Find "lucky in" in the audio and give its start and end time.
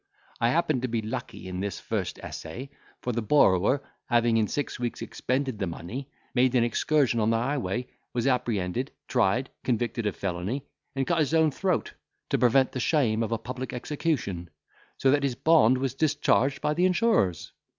1.03-1.59